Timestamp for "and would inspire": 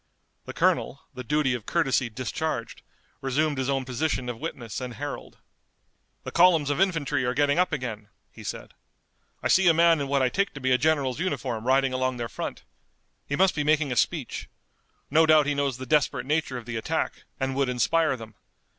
17.39-18.17